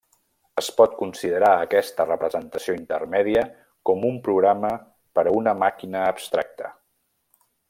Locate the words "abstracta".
6.15-6.77